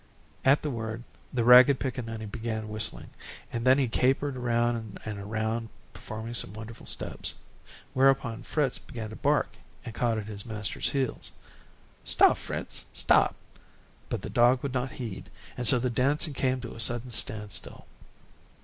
At 0.43 0.63
the 0.63 0.71
word, 0.71 1.03
the 1.31 1.43
ragged 1.43 1.79
pickaninny 1.79 2.25
began 2.25 2.69
whistling, 2.69 3.11
and 3.53 3.67
then 3.67 3.77
he 3.77 3.87
capered 3.87 4.35
around 4.35 4.97
and 5.05 5.19
around 5.19 5.69
performing 5.93 6.33
some 6.33 6.53
wonderful 6.53 6.87
steps. 6.87 7.35
Whereupon 7.93 8.41
Fritz 8.41 8.79
began 8.79 9.11
to 9.11 9.15
bark 9.15 9.57
and 9.85 9.93
caught 9.93 10.17
at 10.17 10.25
his 10.25 10.43
master's 10.43 10.89
heels. 10.89 11.31
"Stop, 12.03 12.37
Fritz, 12.39 12.87
stop," 12.91 13.35
but 14.09 14.23
the 14.23 14.31
dog 14.31 14.63
would 14.63 14.73
not 14.73 14.93
heed, 14.93 15.29
and 15.55 15.67
so 15.67 15.77
the 15.77 15.87
dancing 15.91 16.33
came 16.33 16.59
to 16.61 16.73
a 16.73 16.79
sudden 16.79 17.11
stand 17.11 17.51
still. 17.51 17.85